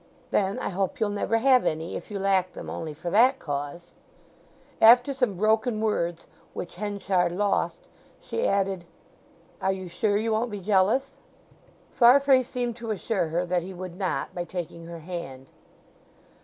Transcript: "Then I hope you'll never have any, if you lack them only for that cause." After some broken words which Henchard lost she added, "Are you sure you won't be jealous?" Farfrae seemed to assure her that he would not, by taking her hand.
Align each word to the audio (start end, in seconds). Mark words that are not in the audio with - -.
"Then 0.31 0.57
I 0.57 0.69
hope 0.69 0.99
you'll 0.99 1.11
never 1.11 1.37
have 1.37 1.63
any, 1.63 1.95
if 1.95 2.09
you 2.09 2.17
lack 2.17 2.53
them 2.53 2.71
only 2.71 2.95
for 2.95 3.11
that 3.11 3.37
cause." 3.37 3.91
After 4.81 5.13
some 5.13 5.35
broken 5.35 5.79
words 5.79 6.25
which 6.55 6.77
Henchard 6.77 7.31
lost 7.31 7.81
she 8.19 8.47
added, 8.47 8.85
"Are 9.61 9.71
you 9.71 9.87
sure 9.87 10.17
you 10.17 10.31
won't 10.31 10.49
be 10.49 10.59
jealous?" 10.59 11.17
Farfrae 11.91 12.41
seemed 12.41 12.77
to 12.77 12.89
assure 12.89 13.27
her 13.27 13.45
that 13.45 13.61
he 13.61 13.75
would 13.75 13.95
not, 13.95 14.33
by 14.33 14.43
taking 14.43 14.85
her 14.87 15.01
hand. 15.01 15.49